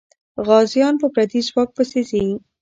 [0.45, 2.25] غازيان په پردي ځواک پسې ځي.